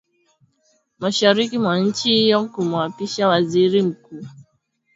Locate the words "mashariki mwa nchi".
0.99-2.09